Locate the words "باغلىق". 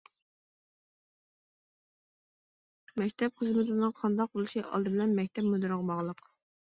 5.93-6.27